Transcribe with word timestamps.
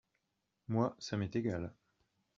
moi 0.67 0.95
ça 0.97 1.15
m'est 1.15 1.35
égal. 1.35 1.71